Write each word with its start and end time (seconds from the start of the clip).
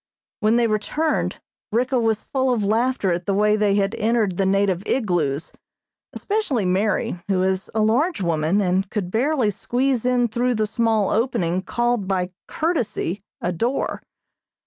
When 0.39 0.55
they 0.55 0.65
returned 0.65 1.39
Ricka 1.71 1.99
was 1.99 2.23
full 2.23 2.51
of 2.51 2.63
laughter 2.63 3.11
at 3.13 3.27
the 3.27 3.35
way 3.35 3.55
they 3.55 3.75
had 3.75 3.93
entered 3.93 4.37
the 4.37 4.47
native 4.47 4.81
igloos, 4.87 5.53
especially 6.11 6.65
Mary, 6.65 7.19
who 7.27 7.43
is 7.43 7.69
a 7.75 7.81
large 7.81 8.19
woman 8.19 8.61
and 8.61 8.89
could 8.89 9.11
barely 9.11 9.51
squeeze 9.51 10.03
in 10.03 10.27
through 10.27 10.55
the 10.55 10.65
small 10.65 11.11
opening 11.11 11.61
called 11.61 12.07
by 12.07 12.31
courtesy 12.47 13.21
a 13.41 13.51
door. 13.51 14.01